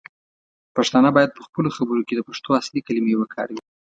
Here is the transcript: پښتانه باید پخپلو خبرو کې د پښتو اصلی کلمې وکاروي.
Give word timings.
پښتانه 0.75 1.09
باید 1.15 1.35
پخپلو 1.39 1.69
خبرو 1.77 2.01
کې 2.07 2.13
د 2.15 2.21
پښتو 2.27 2.49
اصلی 2.61 2.81
کلمې 2.87 3.13
وکاروي. 3.17 3.61